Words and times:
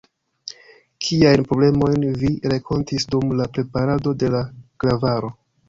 Kiajn 1.07 1.45
problemojn 1.51 2.07
vi 2.23 2.33
renkontis 2.55 3.07
dum 3.13 3.37
la 3.43 3.49
preparado 3.59 4.17
de 4.25 4.33
la 4.39 4.45
klavaro? 4.81 5.35